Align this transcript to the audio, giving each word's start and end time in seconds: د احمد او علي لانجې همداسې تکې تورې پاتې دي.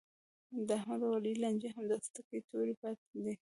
د 0.67 0.69
احمد 0.79 1.01
او 1.05 1.11
علي 1.17 1.33
لانجې 1.43 1.69
همداسې 1.77 2.07
تکې 2.15 2.39
تورې 2.49 2.75
پاتې 2.81 3.17
دي. 3.25 3.33